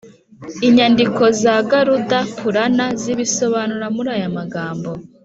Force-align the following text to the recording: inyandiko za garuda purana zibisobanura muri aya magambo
inyandiko 0.67 1.23
za 1.41 1.55
garuda 1.69 2.17
purana 2.39 2.85
zibisobanura 3.01 3.85
muri 3.95 4.09
aya 4.17 4.29
magambo 4.37 4.89